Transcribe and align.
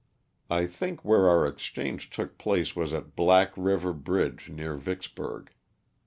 I 0.49 0.65
think 0.65 1.05
where 1.05 1.29
our 1.29 1.45
ex 1.45 1.61
change 1.65 2.09
took 2.09 2.39
place 2.39 2.75
was 2.75 2.91
at 2.91 3.15
Black 3.15 3.51
river 3.55 3.93
bridge 3.93 4.49
near 4.49 4.75
Vicks 4.75 5.07
burg. 5.07 5.51